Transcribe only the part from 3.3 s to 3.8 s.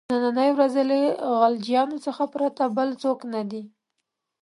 نه دي.